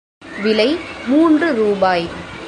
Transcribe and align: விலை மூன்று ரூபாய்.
விலை 0.43 0.79
மூன்று 1.07 1.53
ரூபாய். 1.53 2.09